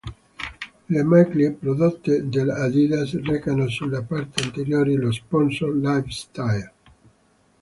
[0.93, 6.71] Le maglie, prodotte dall'Adidas, recano sulla parte anteriore lo sponsor Lifestyle.